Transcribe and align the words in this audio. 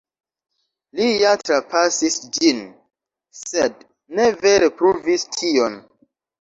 Li 0.99 1.09
ja 1.23 1.33
trapasis 1.41 2.17
ĝin, 2.39 2.63
sed 3.43 3.87
ne 4.21 4.29
vere 4.43 4.73
pruvis 4.83 5.31
tion. 5.39 5.81